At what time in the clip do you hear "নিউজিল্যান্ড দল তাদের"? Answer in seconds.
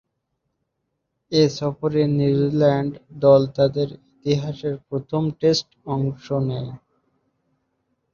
2.17-3.87